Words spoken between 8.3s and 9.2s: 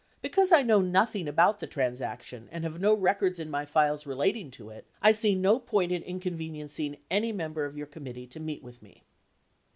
meet with me.